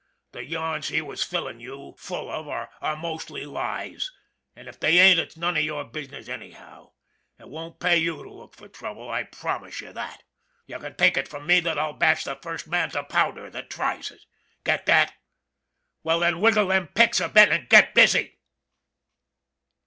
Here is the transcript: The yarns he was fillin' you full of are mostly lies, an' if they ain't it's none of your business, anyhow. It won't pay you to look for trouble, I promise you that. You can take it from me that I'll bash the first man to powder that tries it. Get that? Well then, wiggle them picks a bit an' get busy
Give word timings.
The 0.31 0.43
yarns 0.43 0.87
he 0.87 0.99
was 0.99 1.21
fillin' 1.21 1.59
you 1.59 1.93
full 1.95 2.31
of 2.31 2.47
are 2.47 2.71
mostly 2.95 3.45
lies, 3.45 4.11
an' 4.55 4.67
if 4.67 4.79
they 4.79 4.97
ain't 4.97 5.19
it's 5.19 5.37
none 5.37 5.55
of 5.55 5.63
your 5.63 5.83
business, 5.83 6.27
anyhow. 6.27 6.93
It 7.39 7.49
won't 7.49 7.79
pay 7.79 7.97
you 7.99 8.23
to 8.23 8.33
look 8.33 8.55
for 8.55 8.67
trouble, 8.67 9.11
I 9.11 9.21
promise 9.21 9.79
you 9.79 9.93
that. 9.93 10.23
You 10.65 10.79
can 10.79 10.95
take 10.95 11.17
it 11.17 11.27
from 11.27 11.45
me 11.45 11.59
that 11.59 11.77
I'll 11.77 11.93
bash 11.93 12.23
the 12.23 12.35
first 12.35 12.65
man 12.67 12.89
to 12.89 13.03
powder 13.03 13.51
that 13.51 13.69
tries 13.69 14.09
it. 14.09 14.21
Get 14.63 14.87
that? 14.87 15.13
Well 16.01 16.21
then, 16.21 16.41
wiggle 16.41 16.69
them 16.69 16.87
picks 16.87 17.19
a 17.19 17.29
bit 17.29 17.49
an' 17.49 17.67
get 17.69 17.93
busy 17.93 18.39